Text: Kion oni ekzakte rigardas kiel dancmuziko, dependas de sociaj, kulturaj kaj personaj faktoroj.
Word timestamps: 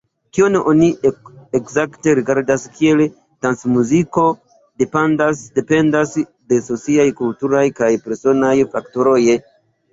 Kion 0.35 0.55
oni 0.69 0.87
ekzakte 1.59 2.15
rigardas 2.19 2.63
kiel 2.79 3.03
dancmuziko, 3.47 4.25
dependas 4.85 5.45
de 6.51 6.61
sociaj, 6.73 7.09
kulturaj 7.23 7.65
kaj 7.83 7.95
personaj 8.11 8.55
faktoroj. 8.77 9.19